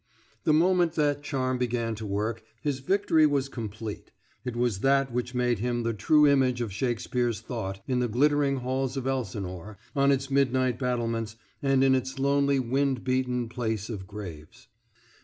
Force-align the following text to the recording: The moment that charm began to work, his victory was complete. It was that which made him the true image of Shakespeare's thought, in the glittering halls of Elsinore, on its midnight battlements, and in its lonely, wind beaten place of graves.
The 0.45 0.51
moment 0.51 0.93
that 0.93 1.21
charm 1.21 1.59
began 1.59 1.93
to 1.93 2.07
work, 2.07 2.41
his 2.59 2.79
victory 2.79 3.27
was 3.27 3.47
complete. 3.47 4.09
It 4.43 4.55
was 4.55 4.79
that 4.79 5.11
which 5.11 5.35
made 5.35 5.59
him 5.59 5.83
the 5.83 5.93
true 5.93 6.25
image 6.25 6.59
of 6.59 6.73
Shakespeare's 6.73 7.39
thought, 7.39 7.83
in 7.87 7.99
the 7.99 8.07
glittering 8.07 8.55
halls 8.57 8.97
of 8.97 9.05
Elsinore, 9.05 9.77
on 9.95 10.11
its 10.11 10.31
midnight 10.31 10.79
battlements, 10.79 11.35
and 11.61 11.83
in 11.83 11.93
its 11.93 12.17
lonely, 12.17 12.57
wind 12.59 13.03
beaten 13.03 13.47
place 13.47 13.91
of 13.91 14.07
graves. 14.07 14.69